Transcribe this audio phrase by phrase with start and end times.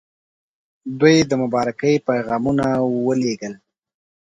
[0.99, 2.65] دوی د مبارکۍ پیغامونه
[3.05, 3.53] ولېږل.